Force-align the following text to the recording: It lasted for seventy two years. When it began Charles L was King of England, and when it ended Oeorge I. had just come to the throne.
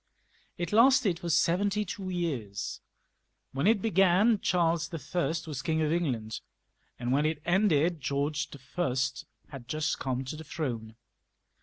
It 0.57 0.73
lasted 0.73 1.19
for 1.19 1.29
seventy 1.29 1.85
two 1.85 2.09
years. 2.09 2.81
When 3.51 3.67
it 3.67 3.83
began 3.83 4.39
Charles 4.39 4.91
L 4.91 5.33
was 5.45 5.61
King 5.61 5.83
of 5.83 5.91
England, 5.93 6.41
and 6.97 7.11
when 7.11 7.27
it 7.27 7.39
ended 7.45 8.01
Oeorge 8.01 8.55
I. 8.79 8.89
had 9.51 9.67
just 9.67 9.99
come 9.99 10.25
to 10.25 10.35
the 10.35 10.43
throne. 10.43 10.95